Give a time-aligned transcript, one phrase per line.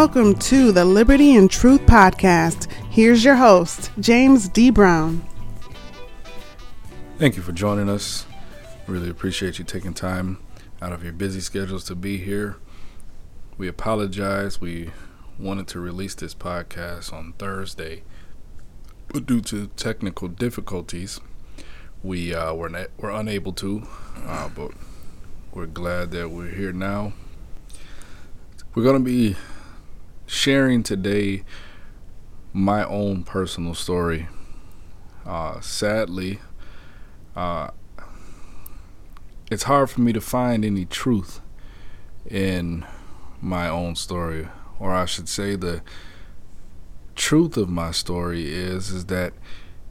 [0.00, 2.70] Welcome to the Liberty and Truth Podcast.
[2.88, 4.70] Here's your host, James D.
[4.70, 5.26] Brown.
[7.18, 8.24] Thank you for joining us.
[8.86, 10.38] Really appreciate you taking time
[10.80, 12.58] out of your busy schedules to be here.
[13.56, 14.60] We apologize.
[14.60, 14.92] We
[15.36, 18.04] wanted to release this podcast on Thursday,
[19.08, 21.20] but due to technical difficulties,
[22.04, 23.82] we uh, were, na- were unable to.
[24.24, 24.70] Uh, but
[25.52, 27.14] we're glad that we're here now.
[28.76, 29.34] We're going to be
[30.28, 31.42] sharing today
[32.52, 34.28] my own personal story.
[35.26, 36.38] Uh, sadly,
[37.34, 37.70] uh,
[39.50, 41.40] it's hard for me to find any truth
[42.26, 42.86] in
[43.40, 44.48] my own story,
[44.78, 45.82] or I should say, the
[47.16, 49.32] truth of my story is is that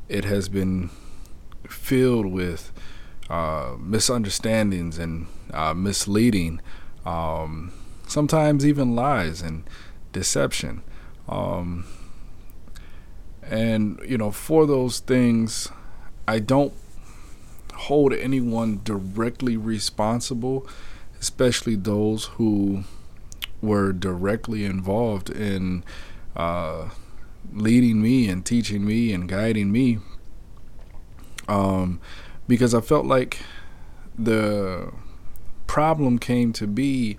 [0.07, 0.89] it has been
[1.67, 2.71] filled with
[3.29, 6.61] uh, misunderstandings and uh, misleading,
[7.05, 7.73] um,
[8.07, 9.63] sometimes even lies and
[10.17, 10.81] deception.
[11.29, 11.85] Um,
[13.43, 15.69] and you know, for those things,
[16.27, 16.73] I don't
[17.73, 20.67] hold anyone directly responsible,
[21.19, 22.83] especially those who
[23.61, 25.83] were directly involved in
[26.35, 26.89] uh,
[27.53, 29.99] leading me and teaching me and guiding me.
[31.47, 32.01] Um,
[32.47, 33.39] because I felt like
[34.17, 34.91] the
[35.67, 37.17] problem came to be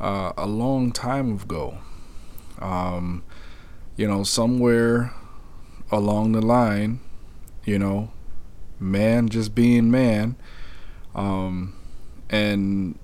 [0.00, 1.78] uh, a long time ago.
[2.60, 3.22] Um,
[3.96, 5.12] you know, somewhere
[5.90, 7.00] along the line,
[7.64, 8.12] you know,
[8.78, 10.36] man just being man,
[11.14, 11.74] um,
[12.28, 12.98] and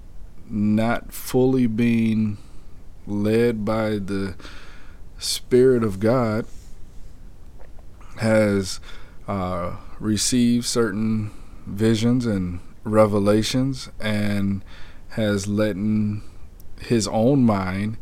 [0.49, 2.39] not fully being
[3.07, 4.35] led by the
[5.19, 6.47] Spirit of God
[8.19, 8.81] has
[9.29, 11.31] uh, received certain
[11.67, 14.65] visions and revelations and
[15.11, 15.77] has let
[16.81, 17.97] his own mind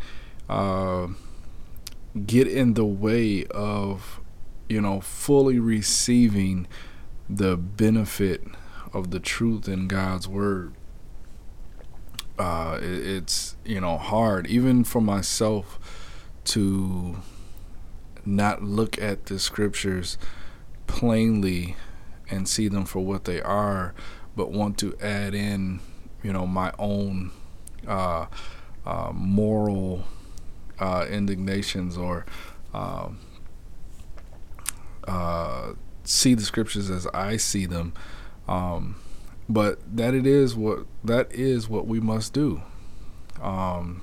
[0.49, 1.09] uh,
[2.27, 4.21] get in the way of
[4.69, 6.67] you know fully receiving
[7.29, 8.43] the benefit
[8.93, 10.75] of the truth in God's word.
[12.39, 15.79] Uh, it, it's you know hard even for myself
[16.45, 17.17] to
[18.25, 20.17] not look at the scriptures
[20.87, 21.77] plainly
[22.31, 23.95] and see them for what they are,
[24.37, 25.81] but want to add in
[26.23, 27.31] you know my own
[27.87, 28.27] uh,
[28.87, 30.05] uh, moral
[30.79, 32.27] uh, indignations or
[32.73, 33.19] um,
[35.07, 35.73] uh,
[36.05, 37.93] see the scriptures as I see them.
[38.49, 38.97] Um,
[39.49, 42.63] but that it is what that is what we must do.
[43.43, 44.03] Um,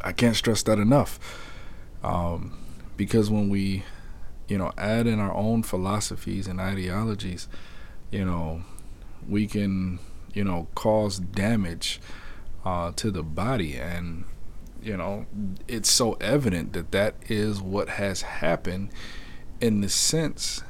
[0.00, 1.20] I can't stress that enough,
[2.02, 2.58] um,
[2.96, 3.84] because when we,
[4.48, 7.48] you know, add in our own philosophies and ideologies,
[8.10, 8.62] you know,
[9.28, 9.98] we can,
[10.34, 12.00] you know, cause damage
[12.64, 14.24] uh, to the body, and
[14.82, 15.26] you know,
[15.68, 18.90] it's so evident that that is what has happened
[19.60, 20.62] in the sense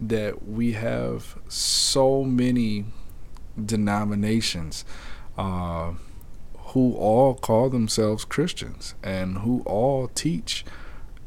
[0.00, 2.86] that we have so many
[3.62, 4.84] denominations
[5.36, 5.92] uh,
[6.68, 10.64] who all call themselves Christians and who all teach,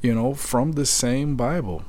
[0.01, 1.84] you know, from the same Bible.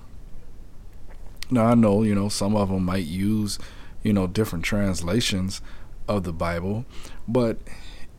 [1.51, 3.59] Now, I know, you know, some of them might use,
[4.03, 5.61] you know, different translations
[6.09, 6.85] of the Bible,
[7.29, 7.59] but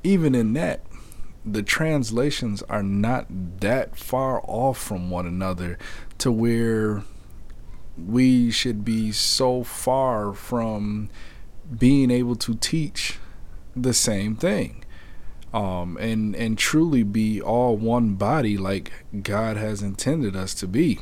[0.03, 0.85] even in that,
[1.45, 3.25] the translations are not
[3.59, 5.77] that far off from one another
[6.17, 7.03] to where
[7.97, 11.09] we should be so far from
[11.77, 13.19] being able to teach
[13.75, 14.83] the same thing
[15.53, 20.99] um, and and truly be all one body like God has intended us to be.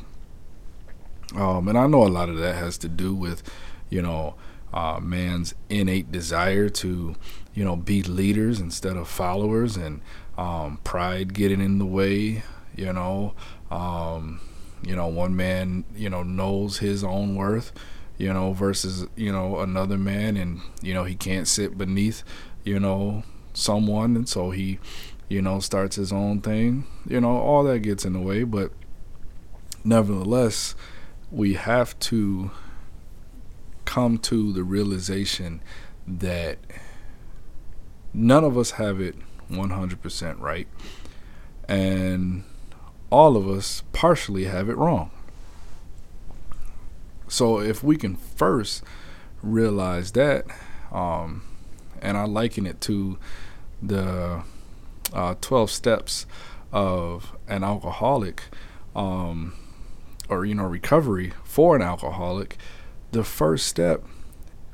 [1.34, 3.42] Um, and I know a lot of that has to do with,
[3.88, 4.34] you know,
[4.74, 7.16] uh, man's innate desire to,
[7.54, 10.02] you know, be leaders instead of followers, and
[10.36, 12.42] um, pride getting in the way.
[12.74, 13.34] You know,
[13.70, 14.40] um,
[14.82, 17.72] you know, one man, you know, knows his own worth,
[18.18, 22.22] you know, versus you know another man, and you know he can't sit beneath,
[22.64, 24.78] you know, someone, and so he,
[25.28, 26.86] you know, starts his own thing.
[27.06, 28.72] You know, all that gets in the way, but
[29.84, 30.74] nevertheless,
[31.30, 32.50] we have to
[33.84, 35.60] come to the realization
[36.06, 36.58] that
[38.14, 39.14] none of us have it
[39.52, 40.68] 100% right.
[41.68, 42.44] And
[43.10, 45.10] all of us partially have it wrong.
[47.28, 48.82] So if we can first
[49.42, 50.44] realize that,
[50.90, 51.42] um,
[52.00, 53.18] and I liken it to
[53.80, 54.42] the
[55.12, 56.26] uh, 12 steps
[56.72, 58.44] of an alcoholic,
[58.94, 59.54] um,
[60.28, 62.56] or you know, recovery for an alcoholic.
[63.12, 64.04] The first step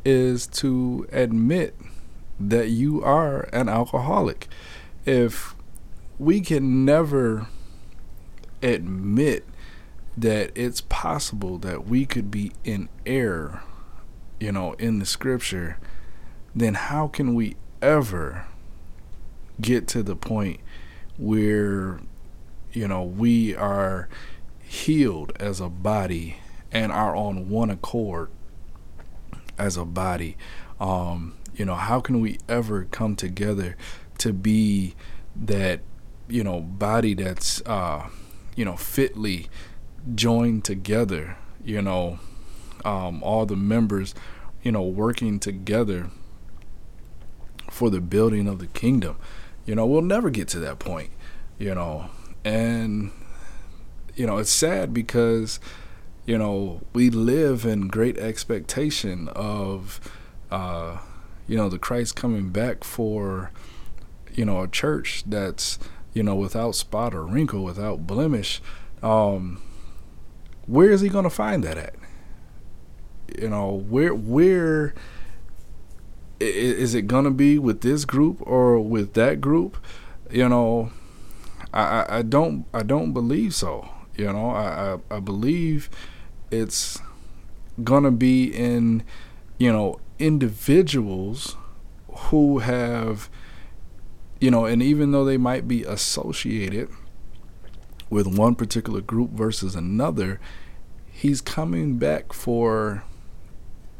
[0.05, 1.77] is to admit
[2.41, 4.49] that you are an alcoholic.
[5.05, 5.55] If
[6.19, 7.47] we can never
[8.63, 9.45] admit
[10.17, 13.63] that it's possible that we could be in error,
[14.41, 15.79] you know, in the scripture,
[16.55, 18.47] then how can we ever
[19.61, 20.61] get to the point
[21.17, 22.01] where,
[22.73, 24.09] you know, we are
[24.61, 26.39] healed as a body
[26.73, 28.29] and are on one accord
[29.57, 30.37] as a body?
[30.81, 33.77] Um, you know, how can we ever come together
[34.19, 34.95] to be
[35.35, 35.81] that,
[36.29, 38.09] you know, body that's, uh,
[38.55, 39.49] you know, fitly
[40.15, 42.21] joined together, you know,
[42.85, 44.15] um, all the members,
[44.63, 46.11] you know, working together
[47.69, 49.17] for the building of the kingdom.
[49.67, 51.11] You know, we'll never get to that point,
[51.59, 52.09] you know,
[52.45, 53.11] and,
[54.15, 55.59] you know, it's sad because,
[56.25, 60.01] you know, we live in great expectation of,
[60.53, 60.99] uh,
[61.49, 63.51] you know, the Christ coming back for,
[64.33, 65.79] you know, a church that's,
[66.13, 68.61] you know, without spot or wrinkle, without blemish,
[69.03, 69.61] um,
[70.67, 71.95] where is he going to find that at?
[73.41, 74.95] You know, where where
[76.39, 79.77] is it going to be with this group or with that group?
[80.31, 80.93] You know,
[81.73, 83.89] I, I don't I don't believe so.
[84.17, 85.89] You know, I, I, I believe
[86.51, 86.99] it's
[87.85, 89.05] gonna be in,
[89.59, 91.57] you know, individuals
[92.09, 93.29] who have
[94.41, 96.89] you know, and even though they might be associated
[98.09, 100.41] with one particular group versus another,
[101.11, 103.03] he's coming back for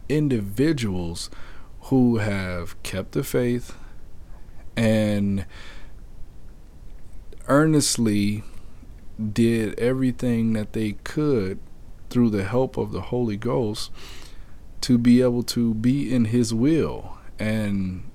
[0.09, 1.29] individuals
[1.83, 3.75] who have kept the faith
[4.77, 5.45] and
[7.49, 8.45] earnestly
[9.33, 11.59] did everything that they could
[12.11, 13.91] through the help of the Holy Ghost
[14.81, 18.09] to be able to be in his will and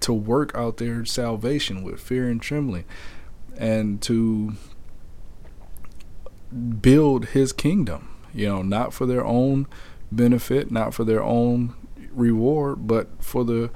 [0.00, 2.84] to work out their salvation with fear and trembling
[3.56, 4.54] and to
[6.80, 9.66] build his kingdom you know not for their own
[10.10, 11.74] benefit not for their own
[12.12, 13.70] reward but for the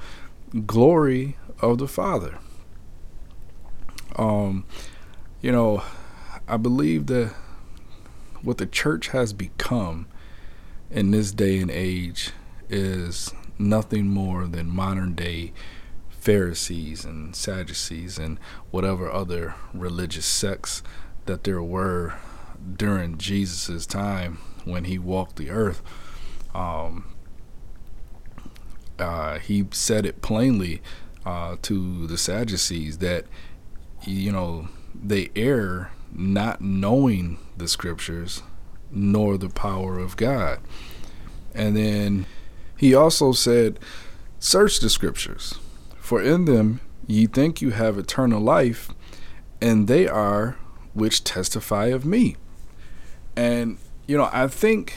[0.65, 2.37] glory of the father.
[4.17, 4.65] Um
[5.41, 5.83] you know
[6.47, 7.33] i believe that
[8.41, 10.07] what the church has become
[10.95, 12.31] in this day and age
[12.69, 15.51] is nothing more than modern day
[16.09, 18.39] Pharisees and Sadducees and
[18.71, 20.81] whatever other religious sects
[21.25, 22.13] that there were
[22.77, 25.83] during Jesus' time when he walked the earth.
[26.53, 27.13] Um,
[28.97, 30.81] uh, he said it plainly
[31.25, 33.25] uh, to the Sadducees that,
[34.05, 38.41] you know, they err not knowing the scriptures
[38.95, 40.59] nor the power of God.
[41.53, 42.25] And then
[42.77, 43.79] he also said,
[44.39, 45.55] Search the scriptures
[46.05, 48.91] for in them ye think you have eternal life,
[49.59, 50.55] and they are
[50.93, 52.35] which testify of me.
[53.35, 53.77] And,
[54.07, 54.95] you know, I think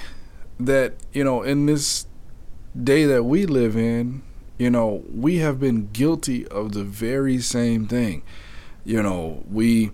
[0.60, 2.06] that, you know, in this
[2.80, 4.22] day that we live in,
[4.58, 8.22] you know, we have been guilty of the very same thing.
[8.84, 9.92] You know, we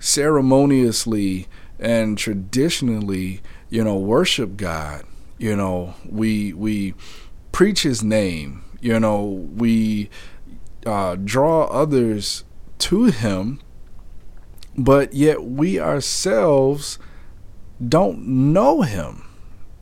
[0.00, 1.46] ceremoniously
[1.78, 5.04] and traditionally, you know, worship God.
[5.38, 6.94] You know, we we
[7.52, 8.62] preach his name.
[8.80, 9.22] You know,
[9.56, 10.10] we
[10.86, 12.44] uh, draw others
[12.78, 13.60] to Him,
[14.76, 16.98] but yet we ourselves
[17.86, 19.24] don't know Him.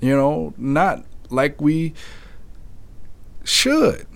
[0.00, 1.94] You know, not like we
[3.44, 4.06] should.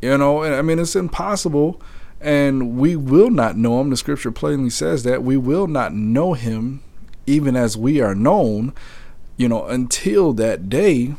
[0.00, 1.80] You know, and I mean, it's impossible,
[2.20, 3.90] and we will not know Him.
[3.90, 6.82] The scripture plainly says that we will not know Him
[7.26, 8.72] even as we are known,
[9.36, 11.14] you know, until that day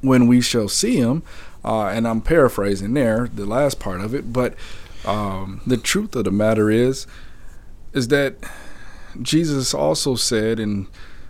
[0.00, 1.22] when we shall see Him.
[1.64, 4.54] Uh, and I'm paraphrasing there, the last part of it, but
[5.04, 7.06] um, the truth of the matter is,
[7.92, 8.36] is that
[9.20, 10.88] Jesus also said in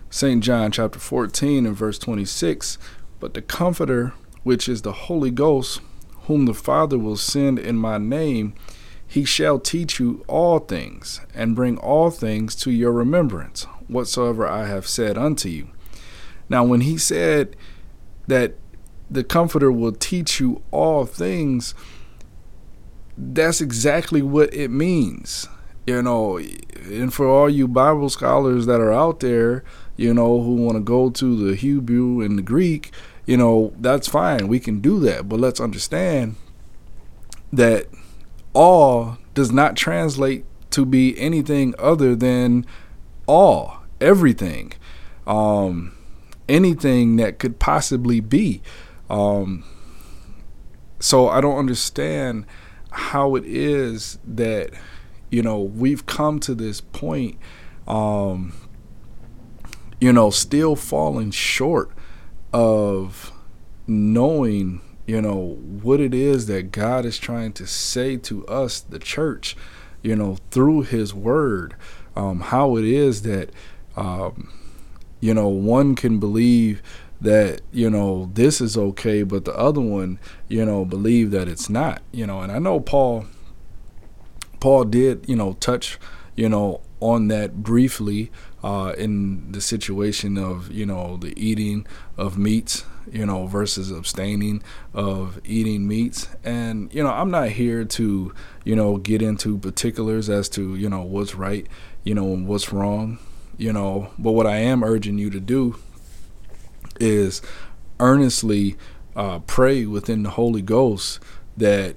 [0.09, 0.43] St.
[0.43, 2.77] John chapter 14 and verse 26,
[3.19, 5.81] but the Comforter, which is the Holy Ghost,
[6.23, 8.53] whom the Father will send in my name,
[9.13, 14.65] he shall teach you all things, and bring all things to your remembrance, whatsoever I
[14.65, 15.67] have said unto you.
[16.49, 17.55] Now, when he said
[18.25, 18.55] that
[19.11, 21.75] the Comforter will teach you all things,
[23.15, 25.47] that's exactly what it means.
[25.85, 29.63] You know, and for all you Bible scholars that are out there,
[29.95, 32.91] you know, who want to go to the Hebrew and the Greek,
[33.27, 34.47] you know, that's fine.
[34.47, 35.29] We can do that.
[35.29, 36.35] But let's understand
[37.51, 37.89] that
[38.53, 42.65] all does not translate to be anything other than
[43.27, 44.73] all, everything,
[45.27, 45.95] um,
[46.47, 48.61] anything that could possibly be.
[49.09, 49.63] Um,
[50.99, 52.45] so I don't understand
[52.91, 54.71] how it is that
[55.33, 57.39] you know, we've come to this point,
[57.87, 58.53] um,
[59.99, 61.89] you know, still falling short
[62.53, 63.31] of
[63.87, 68.99] knowing, you know, what it is that God is trying to say to us, the
[68.99, 69.55] church,
[70.01, 71.75] you know, through His Word,
[72.15, 73.49] um, how it is that,
[73.95, 74.51] um,
[75.19, 76.81] you know, one can believe
[77.23, 80.19] that you know this is okay but the other one
[80.49, 82.41] you know believe that it's not you know.
[82.41, 83.25] And i know paul
[84.59, 85.97] paul did you know touch
[86.35, 88.29] you know on that briefly
[88.63, 91.85] uh, in the situation of you know the eating
[92.17, 96.29] of meats you know versus abstaining of eating meats.
[96.43, 100.89] And you know i'm not here to you know get into particulars as to you
[100.89, 101.67] know what's right
[102.03, 103.19] you know and what's wrong
[103.57, 104.11] you know.
[104.17, 105.75] But what i am urging you to do
[106.99, 107.41] is
[107.99, 108.77] earnestly
[109.15, 111.19] uh, pray within the Holy Ghost
[111.57, 111.95] that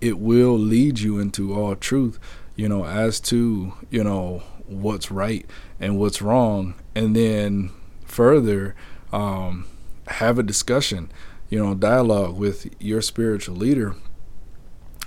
[0.00, 2.18] it will lead you into all truth,
[2.56, 5.46] you know, as to, you know, what's right
[5.80, 6.74] and what's wrong.
[6.94, 7.70] And then
[8.04, 8.74] further,
[9.12, 9.66] um,
[10.08, 11.10] have a discussion,
[11.48, 13.94] you know, dialogue with your spiritual leader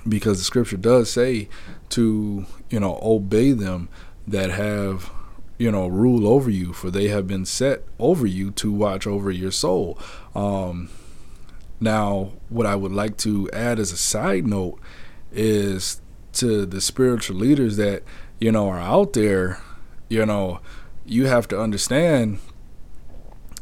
[0.08, 1.50] because the scripture does say
[1.90, 3.90] to, you know, obey them
[4.26, 5.12] that have
[5.58, 9.32] you know, rule over you, for they have been set over you to watch over
[9.32, 9.98] your soul.
[10.36, 10.90] Um,
[11.80, 14.80] now, what I would like to add as a side note
[15.32, 16.02] is
[16.34, 18.04] to the spiritual leaders that,
[18.40, 19.60] you know, are out there,
[20.10, 20.60] you know,
[21.06, 22.40] you have to understand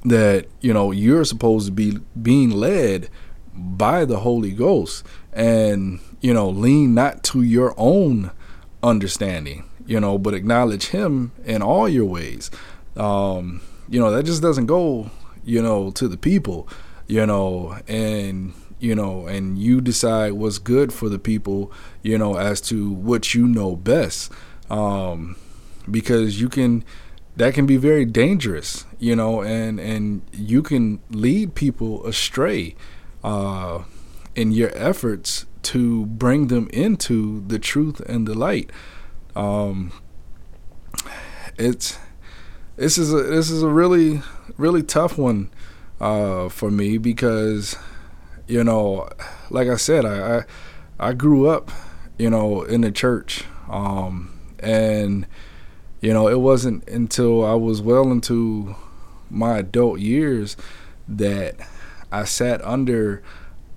[0.03, 3.09] that, you know, you're supposed to be being led
[3.53, 8.31] by the Holy Ghost and, you know, lean not to your own
[8.83, 12.51] understanding you know, but acknowledge Him in all your ways.
[12.95, 15.11] Um, you know, that just doesn't go,
[15.43, 16.67] you know, to the people,
[17.07, 21.71] you know, and you know, and you decide what's good for the people,
[22.03, 24.31] you know, as to what you know best,
[24.69, 25.35] um,
[25.89, 26.83] because you can.
[27.37, 32.75] That can be very dangerous, you know, and and you can lead people astray
[33.25, 33.83] uh,
[34.35, 38.71] in your efforts to bring them into the truth and the light.
[39.35, 39.91] Um,
[41.57, 41.97] it's
[42.75, 44.21] this is a this is a really
[44.57, 45.49] really tough one
[45.99, 47.75] uh, for me because
[48.47, 49.09] you know,
[49.49, 50.37] like I said, I
[50.99, 51.71] I, I grew up,
[52.17, 55.25] you know, in the church, um, and
[56.05, 58.75] you know, it wasn't until I was well into
[59.31, 60.55] my adult years
[61.07, 61.55] that
[62.11, 63.23] I sat under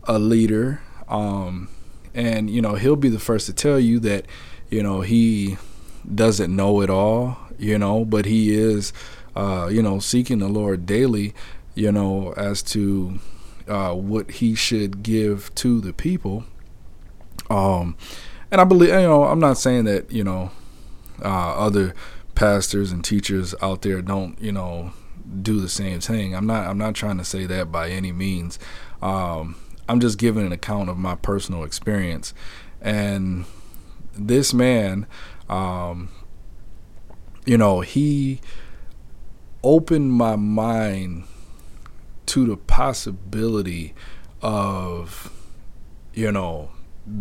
[0.05, 1.69] a leader, um,
[2.13, 4.27] and you know, he'll be the first to tell you that
[4.71, 5.57] you know, he
[6.15, 8.93] doesn't know it all, you know, but he is,
[9.35, 11.35] uh, you know, seeking the Lord daily,
[11.75, 13.19] you know, as to
[13.67, 16.45] uh, what he should give to the people.
[17.49, 17.97] Um,
[18.51, 20.51] and I believe, you know, I'm not saying that, you know,
[21.25, 21.95] uh, other
[22.39, 24.93] pastors and teachers out there don't, you know,
[25.43, 26.37] do the same thing.
[26.37, 28.61] I'm not, I'm not trying to say that by any means.
[29.03, 29.57] Um,
[29.89, 32.33] I'm just giving an account of my personal experience.
[32.81, 33.45] And
[34.17, 35.09] this man,
[35.49, 36.11] um,
[37.45, 38.41] you know, he
[39.65, 41.25] opened my mind
[42.27, 43.95] to the possibility
[44.43, 45.33] of,
[46.15, 46.71] you know,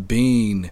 [0.05, 0.69] being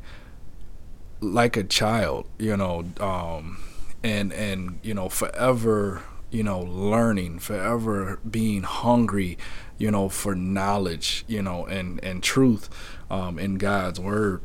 [1.19, 3.57] like a child, you know, um,
[4.05, 9.38] and and you know, forever, you know, learning, forever being hungry,
[9.79, 12.69] you know, for knowledge, you know, and and truth
[13.09, 14.41] um, in God's word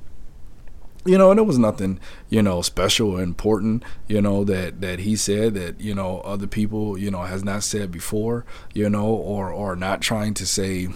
[1.06, 1.98] you know, and it was nothing,
[2.28, 6.46] you know, special or important, you know, that that he said that you know other
[6.46, 10.88] people, you know, has not said before, you know, or or not trying to say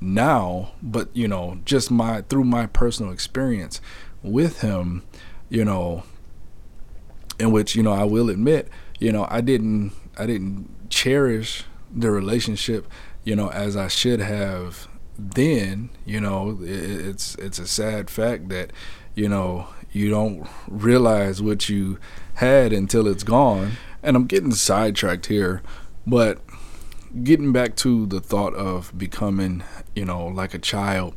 [0.00, 3.80] now, but you know, just my through my personal experience
[4.22, 5.02] with him,
[5.48, 6.04] you know,
[7.38, 8.68] in which you know I will admit,
[8.98, 11.64] you know, I didn't I didn't cherish
[11.94, 12.86] the relationship,
[13.24, 18.48] you know, as I should have then, you know, it, it's it's a sad fact
[18.50, 18.72] that
[19.14, 21.98] you know, you don't realize what you
[22.34, 23.72] had until it's gone.
[24.00, 25.60] And I'm getting sidetracked here,
[26.06, 26.40] but
[27.24, 29.64] getting back to the thought of becoming,
[29.96, 31.14] you know, like a child,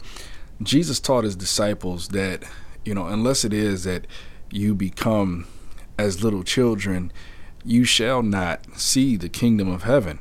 [0.64, 2.44] Jesus taught his disciples that,
[2.84, 4.08] you know, unless it is that
[4.50, 5.46] you become
[6.02, 7.12] as little children,
[7.64, 10.20] you shall not see the kingdom of heaven.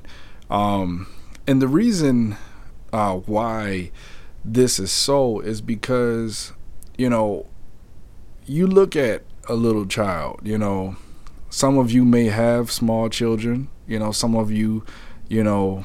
[0.50, 1.06] Um,
[1.46, 2.36] and the reason
[2.92, 3.90] uh, why
[4.44, 6.52] this is so is because,
[6.98, 7.46] you know,
[8.46, 10.96] you look at a little child, you know,
[11.48, 14.84] some of you may have small children, you know, some of you,
[15.28, 15.84] you know,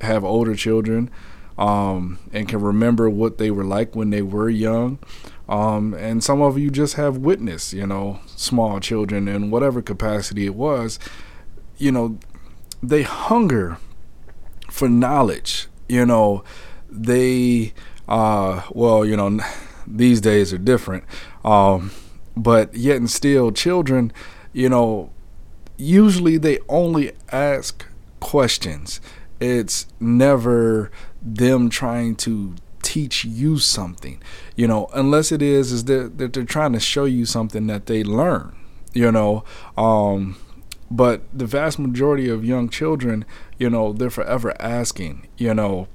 [0.00, 1.10] have older children
[1.58, 4.98] um, and can remember what they were like when they were young.
[5.48, 10.46] Um, and some of you just have witnessed, you know, small children in whatever capacity
[10.46, 10.98] it was,
[11.76, 12.18] you know,
[12.82, 13.78] they hunger
[14.70, 15.68] for knowledge.
[15.88, 16.44] You know,
[16.88, 17.74] they,
[18.08, 19.38] uh, well, you know,
[19.86, 21.04] these days are different.
[21.44, 21.90] Um,
[22.36, 24.12] but yet and still, children,
[24.52, 25.10] you know,
[25.76, 27.86] usually they only ask
[28.20, 29.00] questions.
[29.40, 30.90] It's never
[31.22, 32.54] them trying to
[32.94, 34.22] teach you something,
[34.54, 38.04] you know, unless it is is that, they're trying to show you something that they
[38.04, 38.54] learn,
[38.92, 39.42] you know.
[39.76, 40.36] Um,
[40.92, 43.24] but the vast majority of young children,
[43.58, 45.88] you know, they're forever asking, you know,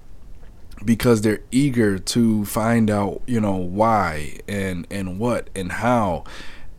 [0.83, 6.25] because they're eager to find out, you know, why and and what and how,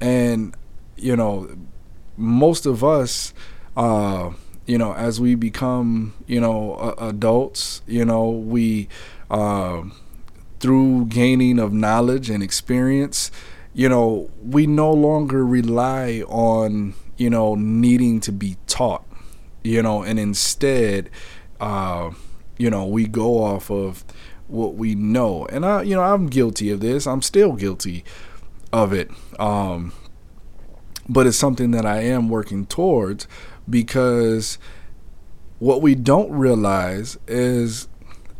[0.02, 0.54] and
[0.96, 1.48] you know,
[2.18, 3.32] most of us,
[3.74, 4.32] uh,
[4.66, 8.86] you know, as we become, you know, uh, adults, you know, we,
[9.30, 9.82] uh,
[10.60, 13.30] through gaining of knowledge and experience,
[13.72, 19.04] you know, we no longer rely on, you know, needing to be taught,
[19.64, 21.10] you know, and instead,
[21.60, 22.10] uh,
[22.58, 24.04] you know, we go off of
[24.48, 25.46] what we know.
[25.46, 27.06] And I, you know, I'm guilty of this.
[27.06, 28.04] I'm still guilty
[28.72, 29.10] of it.
[29.38, 29.92] Um,
[31.08, 33.26] but it's something that I am working towards
[33.68, 34.58] because
[35.58, 37.88] what we don't realize is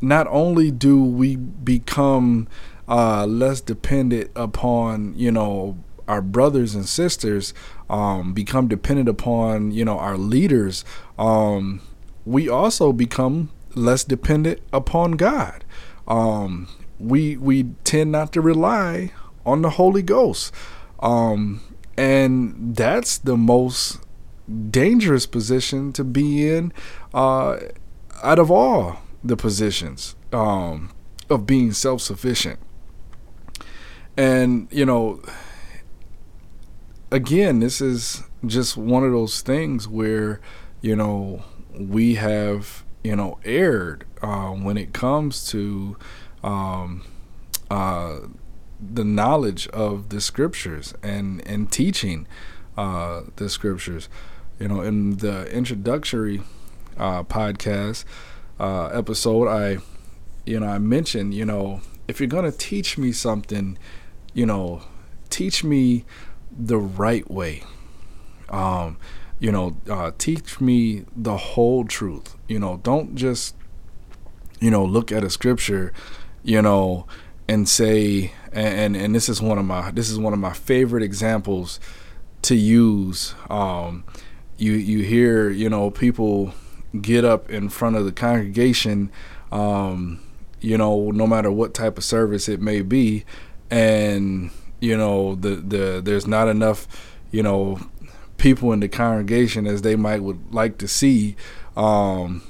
[0.01, 2.49] not only do we become
[2.89, 5.77] uh, less dependent upon you know
[6.09, 7.55] our brothers and sisters
[7.89, 10.85] um, become dependent upon you know our leaders
[11.19, 11.81] um,
[12.25, 15.65] we also become less dependent upon god.
[16.07, 19.13] Um, we we tend not to rely
[19.47, 20.53] on the holy ghost.
[21.01, 21.61] Um,
[21.97, 23.99] and that's the most
[24.71, 26.73] dangerous position to be in
[27.15, 27.59] uh,
[28.23, 30.91] out of all the positions um,
[31.29, 32.59] of being self sufficient.
[34.17, 35.23] And, you know,
[37.11, 40.41] again, this is just one of those things where,
[40.81, 45.97] you know, we have, you know, erred uh, when it comes to
[46.43, 47.05] um,
[47.71, 48.19] uh,
[48.81, 52.27] the knowledge of the scriptures and and teaching
[52.77, 54.09] uh, the scriptures.
[54.59, 56.43] You know, in the introductory
[56.99, 58.05] uh, podcast
[58.61, 59.79] uh, episode, I
[60.45, 63.79] you know I mentioned you know if you're gonna teach me something,
[64.35, 64.83] you know,
[65.31, 66.05] teach me
[66.51, 67.63] the right way.
[68.49, 68.99] Um,
[69.39, 72.37] you know, uh, teach me the whole truth.
[72.49, 73.55] You know, don't just
[74.61, 75.93] you know look at a scripture,
[76.43, 77.07] you know,
[77.49, 81.03] and say and and this is one of my this is one of my favorite
[81.03, 81.81] examples
[82.43, 83.35] to use.
[83.49, 84.05] Um,
[84.59, 86.53] you you hear you know people
[86.99, 89.11] get up in front of the congregation,
[89.53, 90.21] um,
[90.61, 93.25] you know, no matter what type of service it may be,
[93.71, 94.51] and
[94.81, 96.87] you know the the there's not enough,
[97.31, 97.79] you know,
[98.37, 101.37] people in the congregation as they might would like to see.
[101.77, 102.43] Um,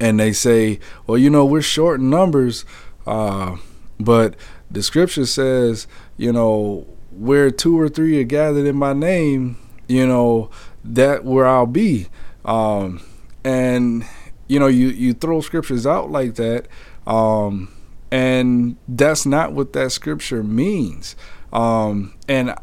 [0.00, 2.64] and they say, well, you know, we're short in numbers.
[3.06, 3.56] Uh,
[4.00, 4.34] but
[4.70, 5.86] the scripture says,
[6.16, 9.56] you know, where two or three are gathered in my name,
[9.88, 10.50] you know,
[10.84, 12.08] that where I'll be.
[12.44, 13.00] Um,
[13.44, 14.04] and
[14.48, 16.68] you know, you you throw scriptures out like that,
[17.06, 17.72] um,
[18.10, 21.16] and that's not what that scripture means.
[21.52, 22.54] Um, and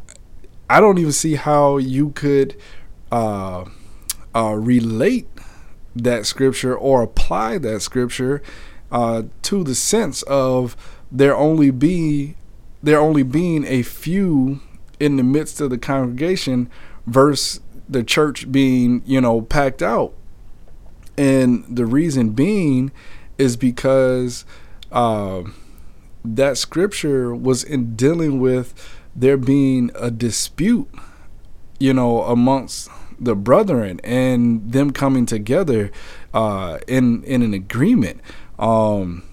[0.70, 2.56] I don't even see how you could
[3.12, 3.66] uh,
[4.36, 5.28] uh, relate
[5.96, 8.42] that scripture or apply that scripture
[8.92, 10.78] uh, to the sense of
[11.12, 12.36] there only be
[12.84, 14.62] there only being a few
[15.00, 16.70] in the midst of the congregation
[17.06, 17.60] versus
[17.92, 20.14] the church being you know packed out.
[21.18, 22.92] And the reason being
[23.38, 24.46] is because
[24.92, 25.44] uh,
[26.26, 28.74] that scripture was in dealing with
[29.16, 30.88] there being a dispute
[31.80, 35.92] you know amongst the brethren and them coming together
[36.34, 38.22] uh, in in an agreement.
[38.58, 39.24] Um,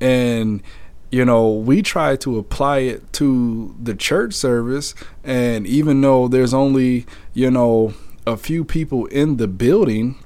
[0.00, 0.62] and
[1.10, 6.52] you know, we try to apply it to the church service, and even though there's
[6.52, 7.94] only, you know,
[8.26, 10.16] a few people in the building,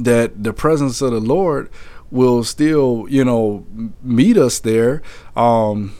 [0.00, 1.70] that the presence of the Lord
[2.10, 3.66] will still, you know,
[4.02, 5.02] meet us there.
[5.36, 5.94] Um,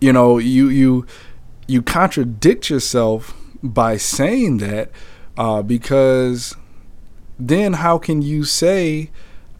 [0.00, 1.06] you know, you you
[1.66, 4.90] you contradict yourself by saying that,
[5.36, 6.56] uh, because
[7.38, 9.10] then how can you say?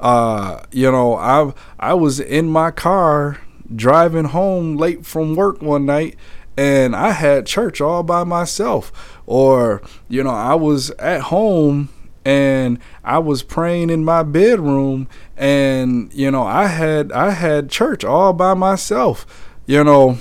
[0.01, 3.39] Uh, you know, I I was in my car
[3.75, 6.17] driving home late from work one night
[6.57, 9.21] and I had church all by myself.
[9.27, 11.89] Or you know, I was at home
[12.25, 18.05] and I was praying in my bedroom and you know I had I had church
[18.05, 19.25] all by myself.
[19.67, 20.19] You know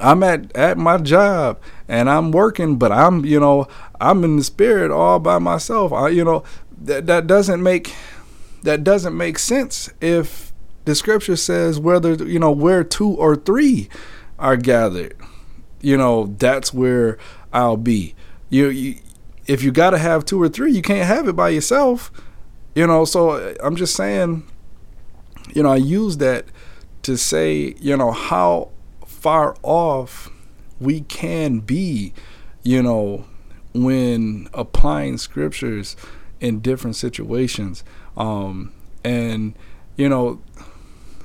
[0.00, 3.68] I'm at at my job and I'm working but I'm you know
[4.00, 5.92] I'm in the spirit all by myself.
[5.92, 6.42] I you know
[6.82, 7.94] that that doesn't make
[8.64, 10.52] that doesn't make sense if
[10.84, 13.88] the scripture says whether you know where two or three
[14.38, 15.16] are gathered
[15.80, 17.16] you know that's where
[17.52, 18.14] I'll be
[18.50, 18.96] you, you
[19.46, 22.10] if you got to have two or three, you can't have it by yourself.
[22.74, 24.44] You know, so uh, I'm just saying,
[25.52, 26.46] you know, I use that
[27.02, 28.70] to say, you know, how
[29.06, 30.30] far off
[30.80, 32.12] we can be,
[32.62, 33.26] you know,
[33.74, 35.96] when applying scriptures
[36.40, 37.84] in different situations.
[38.16, 38.72] Um,
[39.02, 39.54] and,
[39.96, 40.40] you know,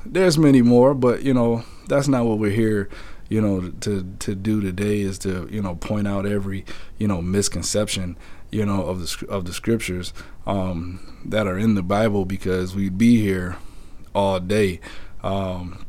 [0.05, 2.89] there's many more, but, you know, that's not what we're here
[3.29, 6.65] you know to to do today is to you know point out every
[6.97, 8.17] you know misconception
[8.51, 10.13] you know of the of the scriptures
[10.47, 13.57] um, that are in the Bible because we'd be here
[14.15, 14.79] all day.
[15.23, 15.85] Um,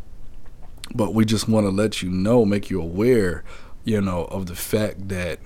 [0.95, 3.45] but we just want to let you know, make you aware,
[3.85, 5.39] you know, of the fact that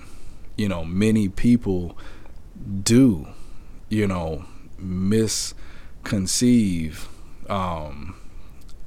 [0.57, 1.97] you know many people
[2.83, 3.27] do,
[3.89, 4.45] you know,
[4.77, 7.07] misconceive
[7.49, 8.15] um,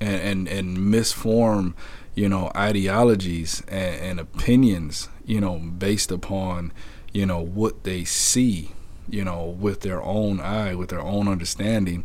[0.00, 1.74] and and and misform
[2.18, 6.72] you know, ideologies and, and opinions, you know, based upon,
[7.12, 8.72] you know, what they see,
[9.08, 12.04] you know, with their own eye, with their own understanding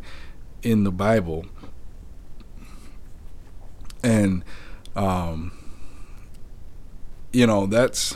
[0.61, 1.47] in the Bible.
[4.03, 4.43] And
[4.95, 5.51] um
[7.31, 8.15] you know, that's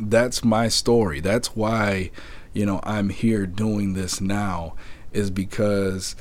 [0.00, 1.20] that's my story.
[1.20, 2.10] That's why,
[2.52, 4.74] you know, I'm here doing this now
[5.12, 6.16] is because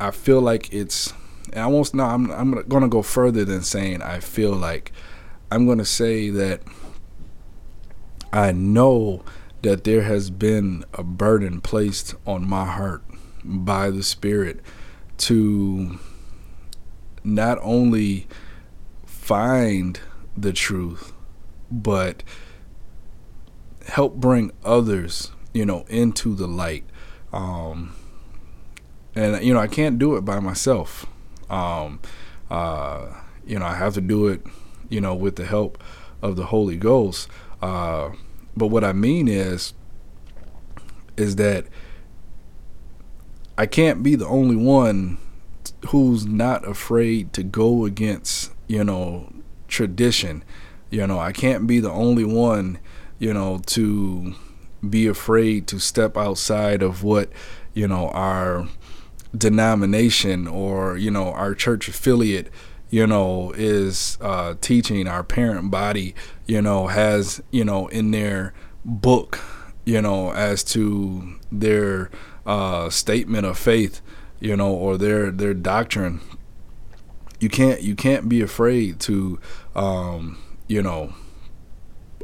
[0.00, 1.12] I feel like it's
[1.52, 1.92] and I won't.
[1.94, 4.92] No, I'm I'm going to go further than saying I feel like.
[5.50, 6.62] I'm going to say that
[8.32, 9.22] I know
[9.60, 13.04] that there has been a burden placed on my heart
[13.44, 14.60] by the Spirit
[15.18, 15.98] to
[17.22, 18.26] not only
[19.04, 20.00] find
[20.36, 21.12] the truth,
[21.70, 22.22] but
[23.86, 26.84] help bring others, you know, into the light.
[27.32, 27.94] Um,
[29.14, 31.06] and you know, I can't do it by myself.
[31.50, 32.00] Um,
[32.50, 33.06] uh,
[33.46, 34.42] you know, I have to do it,
[34.88, 35.82] you know, with the help
[36.20, 37.28] of the Holy Ghost.
[37.60, 38.10] Uh,
[38.56, 39.74] but what I mean is,
[41.16, 41.66] is that
[43.56, 45.18] I can't be the only one
[45.88, 49.32] who's not afraid to go against, you know,
[49.68, 50.44] tradition.
[50.90, 52.78] You know, I can't be the only one,
[53.22, 54.34] you know, to
[54.90, 57.30] be afraid to step outside of what,
[57.72, 58.66] you know, our
[59.36, 62.50] denomination or you know our church affiliate
[62.90, 65.06] you know is uh, teaching.
[65.06, 68.54] Our parent body you know has you know in their
[68.84, 69.38] book
[69.84, 72.10] you know as to their
[72.44, 74.02] uh, statement of faith
[74.40, 76.20] you know or their their doctrine.
[77.38, 79.38] You can't you can't be afraid to
[79.76, 81.14] um, you know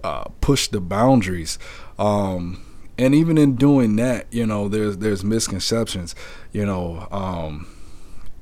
[0.04, 1.58] uh, push the boundaries.
[1.98, 2.62] Um,
[2.96, 6.14] and even in doing that, you know, there's there's misconceptions,
[6.52, 7.66] you know, um,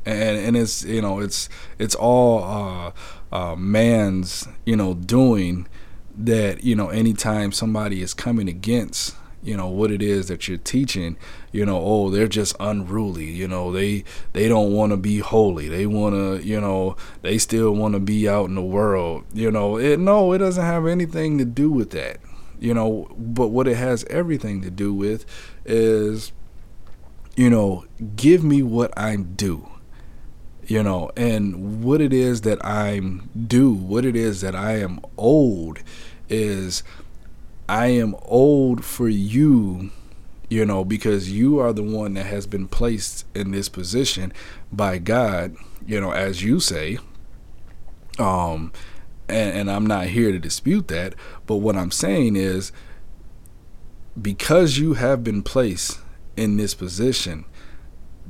[0.06, 2.92] and and it's you know it's it's all uh,
[3.32, 5.66] uh, man's you know doing
[6.16, 9.14] that you know anytime somebody is coming against
[9.46, 11.16] you know what it is that you're teaching
[11.52, 15.68] you know oh they're just unruly you know they they don't want to be holy
[15.68, 19.50] they want to you know they still want to be out in the world you
[19.50, 22.18] know it no it doesn't have anything to do with that
[22.58, 25.24] you know but what it has everything to do with
[25.64, 26.32] is
[27.36, 27.84] you know
[28.16, 29.68] give me what i'm due
[30.66, 34.98] you know and what it is that i'm due what it is that i am
[35.16, 35.82] owed
[36.28, 36.82] is
[37.68, 39.90] i am old for you
[40.48, 44.32] you know because you are the one that has been placed in this position
[44.72, 45.54] by god
[45.86, 46.98] you know as you say
[48.18, 48.72] um
[49.28, 51.14] and, and I'm not here to dispute that.
[51.46, 52.72] But what I'm saying is,
[54.20, 55.98] because you have been placed
[56.36, 57.44] in this position,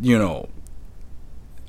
[0.01, 0.49] you know,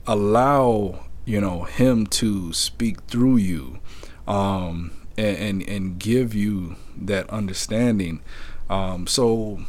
[0.06, 3.80] allow you know him to speak through you,
[4.28, 8.22] um, and, and and give you that understanding,
[8.70, 9.60] um, so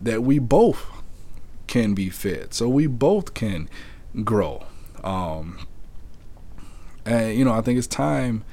[0.00, 0.84] that we both
[1.66, 3.68] can be fed, so we both can
[4.24, 4.66] grow.
[5.02, 5.66] Um,
[7.04, 8.44] and you know, I think it's time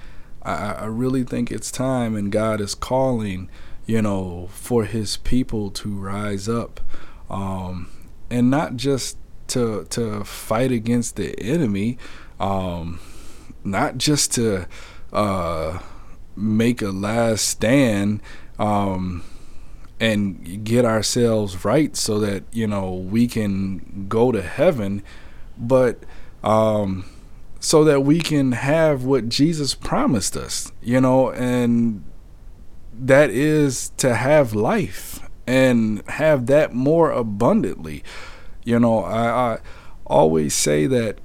[0.44, 3.50] I, I really think it's time, and God is calling,
[3.86, 6.80] you know, for His people to rise up,
[7.30, 7.90] um,
[8.30, 11.98] and not just to to fight against the enemy,
[12.40, 13.00] um,
[13.64, 14.68] not just to
[15.12, 15.80] uh,
[16.40, 18.22] make a last stand.
[18.58, 19.24] Um,
[20.00, 25.04] and get ourselves right so that you know we can go to heaven
[25.58, 26.04] but
[26.44, 27.06] um
[27.60, 32.04] so that we can have what Jesus promised us you know and
[32.94, 38.04] that is to have life and have that more abundantly
[38.64, 39.58] you know i, I
[40.06, 41.20] always say that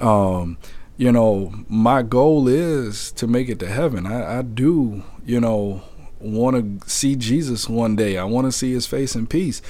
[0.00, 0.58] um
[1.02, 5.82] you know my goal is to make it to heaven i, I do you know
[6.22, 8.16] want to see Jesus one day.
[8.16, 9.60] I want to see his face in peace.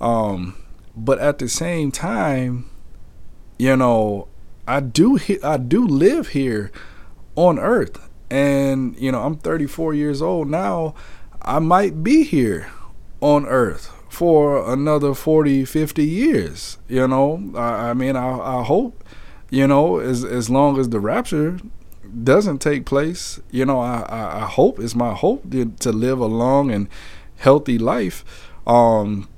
[0.00, 0.56] Um,
[0.94, 2.68] but at the same time,
[3.58, 4.28] you know,
[4.66, 6.70] I do I do live here
[7.34, 8.08] on earth.
[8.30, 10.94] And, you know, I'm 34 years old now.
[11.42, 12.70] I might be here
[13.20, 16.78] on earth for another 40, 50 years.
[16.88, 19.04] You know, I, I mean, I, I hope,
[19.52, 21.58] you know, as, as long as the rapture
[22.24, 26.20] doesn't take place, you know, I, I, I hope it's my hope to, to, live
[26.20, 26.88] a long and
[27.36, 28.24] healthy life.
[28.66, 29.28] Um,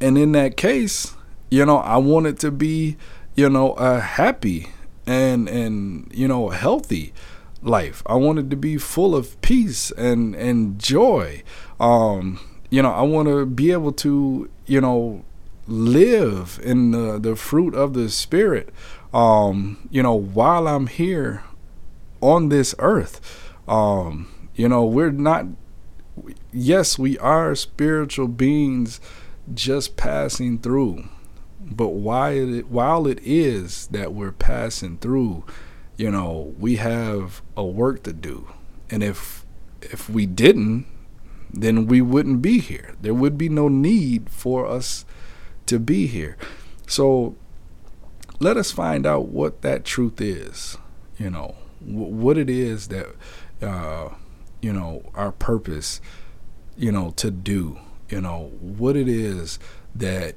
[0.00, 1.16] and in that case,
[1.50, 2.96] you know, I want it to be,
[3.34, 4.68] you know, a happy
[5.06, 7.12] and and you know healthy
[7.62, 8.04] life.
[8.06, 11.42] I want it to be full of peace and and joy.
[11.80, 12.38] Um,
[12.70, 15.24] you know, I want to be able to, you know,
[15.66, 18.70] live in the, the fruit of the spirit
[19.12, 21.42] um, you know, while I'm here
[22.20, 23.20] on this earth.
[23.66, 25.46] Um, you know, we're not,
[26.52, 29.00] yes, we are spiritual beings
[29.52, 31.08] just passing through.
[31.60, 35.44] But while it, while it is that we're passing through,
[35.96, 38.48] you know, we have a work to do.
[38.90, 39.44] And if
[39.82, 40.86] if we didn't,
[41.52, 42.96] then we wouldn't be here.
[43.00, 45.04] There would be no need for us
[45.66, 46.36] to be here.
[46.86, 47.36] So
[48.40, 50.76] let us find out what that truth is,
[51.18, 53.06] you know what it is that
[53.62, 54.10] uh,
[54.60, 55.98] you know our purpose
[56.76, 57.78] you know to do
[58.10, 59.58] you know what it is
[59.94, 60.34] that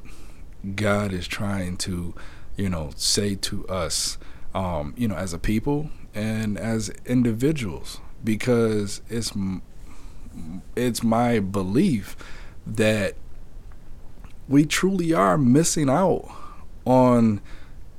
[0.75, 2.13] God is trying to
[2.55, 4.17] you know say to us
[4.53, 7.99] um, you know as a people and as individuals.
[8.23, 9.33] Because it's
[10.75, 12.15] it's my belief
[12.65, 13.15] that
[14.47, 16.31] we truly are missing out
[16.85, 17.41] on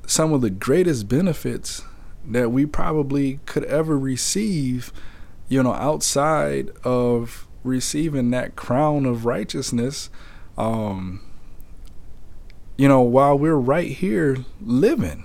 [0.06, 1.82] some of the greatest benefits
[2.26, 4.92] that we probably could ever receive,
[5.48, 10.10] you know, outside of receiving that crown of righteousness,
[10.56, 11.20] um,
[12.76, 15.24] you know, while we're right here living.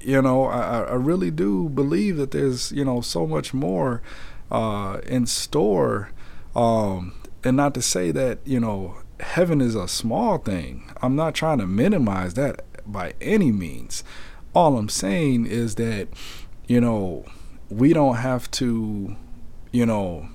[0.00, 4.02] You know, I, I really do believe that there's, you know, so much more
[4.50, 6.10] uh, in store.
[6.54, 10.90] Um, and not to say that, you know, heaven is a small thing.
[11.02, 14.04] I'm not trying to minimize that by any means
[14.54, 16.08] all I'm saying is that,
[16.66, 17.24] you know,
[17.68, 19.16] we don't have to,
[19.72, 20.28] you know,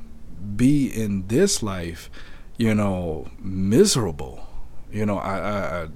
[0.56, 2.10] be in this life,
[2.58, 4.46] you know, miserable.
[4.92, 5.88] You know, I, I,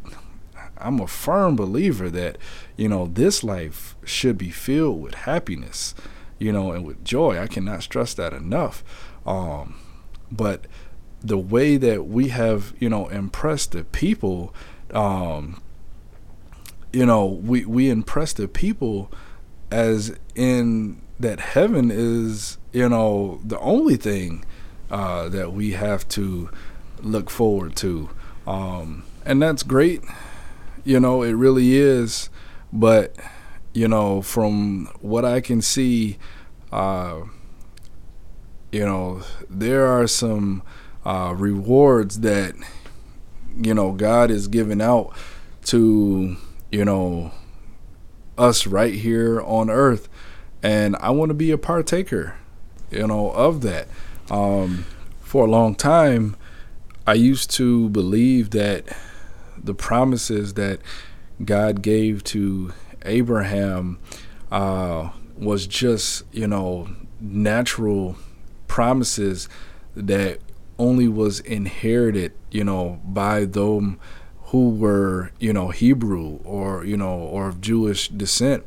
[0.77, 2.37] I'm a firm believer that,
[2.77, 5.93] you know, this life should be filled with happiness,
[6.39, 7.37] you know, and with joy.
[7.37, 8.83] I cannot stress that enough.
[9.25, 9.75] Um,
[10.31, 10.65] but
[11.21, 14.53] the way that we have, you know, impressed the people,
[14.93, 15.61] um,
[16.93, 19.11] you know, we we impress the people
[19.71, 24.45] as in that heaven is, you know, the only thing
[24.91, 26.49] uh, that we have to
[27.01, 28.09] look forward to,
[28.45, 30.01] um, and that's great.
[30.85, 32.29] You know, it really is.
[32.71, 33.15] But
[33.73, 36.17] you know, from what I can see,
[36.71, 37.21] uh,
[38.71, 40.61] you know, there are some
[41.05, 42.53] uh, rewards that
[43.55, 45.15] you know God is giving out
[45.65, 46.37] to
[46.73, 47.29] you know,
[48.35, 50.09] us right here on earth.
[50.63, 52.35] And I want to be a partaker,
[52.89, 53.87] you know, of that.
[54.31, 54.85] Um,
[55.21, 56.35] for a long time,
[57.05, 58.85] I used to believe that
[59.55, 60.79] the promises that
[61.45, 62.73] God gave to
[63.05, 63.99] Abraham
[64.51, 68.15] uh, was just, you know, natural
[68.67, 69.47] promises
[69.95, 70.39] that
[70.79, 73.99] only was inherited, you know, by them
[74.53, 78.63] who were you know Hebrew or you know or of Jewish descent.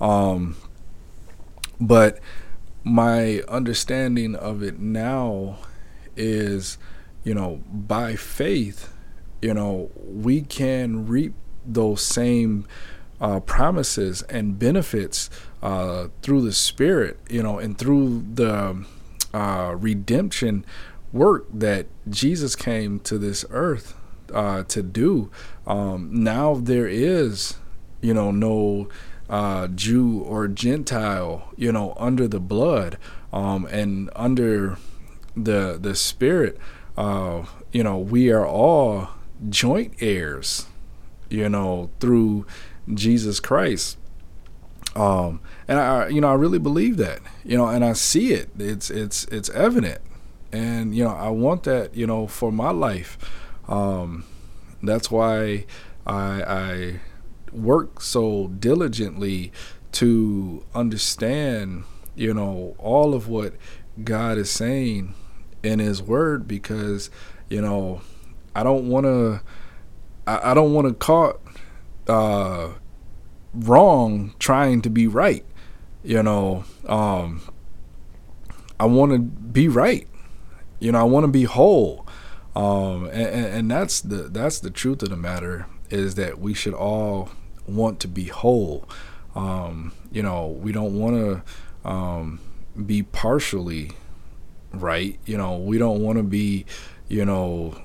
[0.00, 0.56] Um,
[1.80, 2.20] but
[2.84, 5.58] my understanding of it now
[6.16, 6.78] is,
[7.24, 8.92] you know, by faith,
[9.42, 11.34] you know, we can reap
[11.66, 12.64] those same
[13.20, 15.30] uh, promises and benefits
[15.62, 18.84] uh, through the Spirit, you know, and through the
[19.32, 20.64] uh, redemption
[21.12, 23.96] work that Jesus came to this earth
[24.32, 25.30] uh, to do.
[25.66, 27.56] Um, now there is,
[28.00, 28.88] you know, no
[29.28, 32.98] uh, Jew or Gentile, you know, under the blood
[33.32, 34.78] um, and under
[35.36, 36.58] the the Spirit.
[36.96, 39.08] uh, you know, we are all
[39.48, 40.66] joint heirs,
[41.28, 42.46] you know, through
[42.92, 43.98] Jesus Christ.
[44.94, 48.50] Um, and I, you know, I really believe that, you know, and I see it.
[48.58, 50.00] It's it's it's evident,
[50.52, 53.18] and you know, I want that, you know, for my life.
[53.68, 54.24] Um,
[54.82, 55.66] that's why
[56.06, 57.00] I, I
[57.52, 59.52] work so diligently
[59.92, 63.54] to understand, you know, all of what
[64.02, 65.14] God is saying
[65.62, 67.10] in His Word because,
[67.48, 68.02] you know,
[68.54, 69.40] I don't want to,
[70.26, 71.40] I, I, don't want to caught
[72.08, 72.72] uh,
[73.54, 75.44] wrong trying to be right.
[76.02, 77.40] You know, um,
[78.78, 80.06] I want to be right.
[80.80, 82.03] You know, I want to be whole.
[82.56, 86.74] Um, and, and that's the that's the truth of the matter is that we should
[86.74, 87.30] all
[87.66, 88.88] want to be whole.
[89.34, 91.16] Um, you know, we don't want
[91.84, 92.40] to um,
[92.86, 93.92] be partially
[94.72, 95.18] right.
[95.26, 96.66] You know, we don't want to be,
[97.08, 97.80] you know,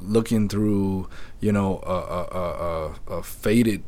[0.00, 1.08] looking through,
[1.40, 3.84] you know, a, a, a, a faded,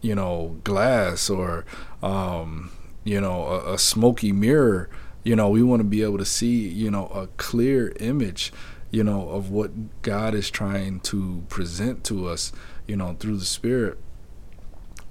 [0.00, 1.64] you know, glass or,
[2.02, 2.70] um,
[3.04, 4.88] you know, a, a smoky mirror.
[5.24, 8.52] You know, we want to be able to see, you know, a clear image,
[8.92, 12.52] you know, of what God is trying to present to us,
[12.86, 13.98] you know, through the Spirit.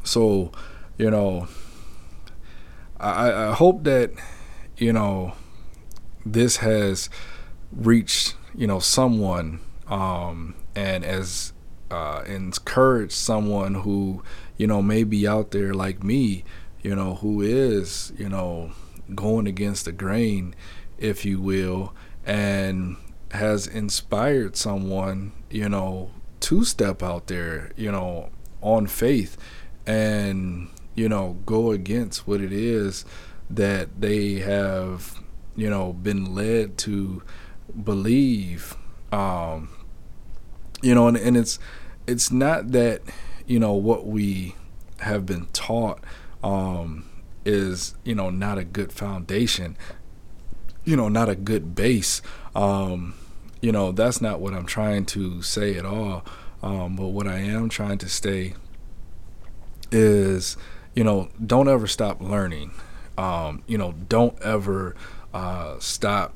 [0.04, 0.52] So,
[0.98, 1.48] you know,
[3.00, 4.12] I, I hope that,
[4.78, 5.34] you know,
[6.24, 7.10] this has
[7.72, 11.52] reached, you know, someone um, and as
[11.90, 14.22] uh, encouraged someone who,
[14.58, 16.44] you know, may be out there like me,
[16.84, 18.72] you know, who is, you know,
[19.16, 20.54] going against the grain,
[21.00, 21.94] if you will,
[22.26, 22.96] and
[23.32, 28.30] has inspired someone, you know, to step out there, you know,
[28.62, 29.38] on faith
[29.88, 33.06] and you know go against what it is
[33.50, 35.20] that they have
[35.56, 37.22] you know been led to
[37.84, 38.76] believe.
[39.12, 39.70] Um
[40.82, 41.60] you know and, and it's
[42.08, 43.02] it's not that
[43.46, 44.56] you know what we
[45.00, 46.04] have been taught
[46.44, 47.06] um
[47.44, 49.76] is you know not a good foundation
[50.86, 52.22] you know not a good base.
[52.56, 53.16] Um
[53.62, 56.24] you know that's not what i'm trying to say at all.
[56.64, 58.54] Um but what i am trying to say
[59.92, 60.58] is
[60.96, 62.72] you know don't ever stop learning.
[63.18, 64.96] Um, you know don't ever
[65.34, 66.36] uh, stop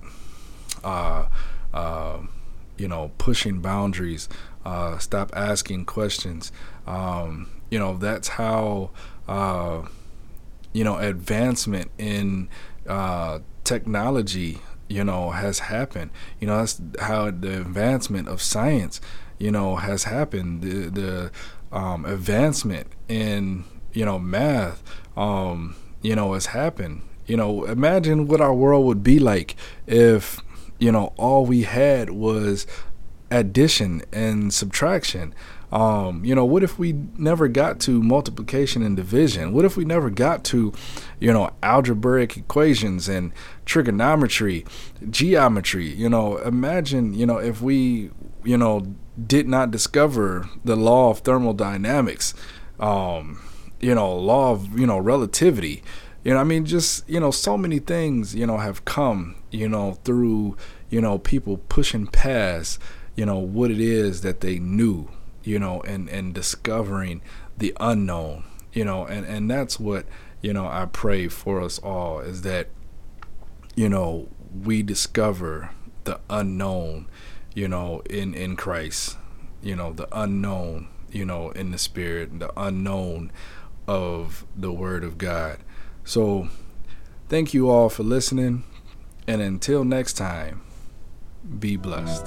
[0.84, 1.28] uh,
[1.74, 2.20] uh,
[2.78, 4.30] you know pushing boundaries.
[4.66, 6.52] Uh, stop asking questions.
[6.88, 8.92] Um, you know that's how
[9.28, 9.84] uh,
[10.74, 12.50] you know advancement in
[12.88, 16.12] uh, technology you know has happened.
[16.40, 19.02] You know that's how the advancement of science
[19.38, 20.62] you know has happened.
[20.62, 21.32] The the
[21.72, 24.84] um, advancement in you know math
[25.18, 27.02] um, you know has happened.
[27.26, 29.56] You know imagine what our world would be like
[29.88, 30.40] if
[30.80, 32.68] you know all we had was
[33.32, 35.34] addition and subtraction.
[35.72, 39.52] Um, you know what if we never got to multiplication and division?
[39.52, 40.72] What if we never got to
[41.20, 43.34] you know algebraic equations and
[43.66, 44.66] trigonometry
[45.10, 48.10] geometry you know imagine you know if we
[48.44, 52.34] you know did not discover the law of thermodynamics,
[52.80, 53.42] um,
[53.80, 55.84] you know, law of, you know, relativity.
[56.24, 59.70] You know, I mean, just, you know, so many things, you know, have come, you
[59.70, 60.58] know, through,
[60.90, 62.80] you know, people pushing past,
[63.16, 65.10] you know, what it is that they knew,
[65.44, 67.22] you know, and, and discovering
[67.58, 70.06] the unknown, you know, and, and that's what,
[70.42, 72.70] you know, I pray for us all is that,
[73.76, 74.30] you know,
[74.64, 75.72] we discover
[76.06, 77.08] the unknown
[77.56, 79.18] you know, in in Christ,
[79.64, 83.32] you know, the unknown, you know, in the spirit, the unknown
[83.88, 85.58] of the word of God.
[86.04, 86.50] So,
[87.30, 88.66] thank you all for listening,
[89.26, 90.62] and until next time,
[91.60, 92.26] be blessed.